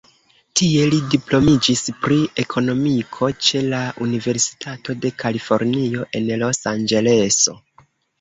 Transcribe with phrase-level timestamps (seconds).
[0.59, 7.55] Tie li diplomiĝis pri Ekonomiko ĉe la Universitato de Kalifornio en Los-Anĝeleso.